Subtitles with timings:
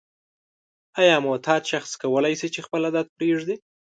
[1.01, 3.55] آیا معتاد شخص کولای شي چې خپل عادت پریږدي؟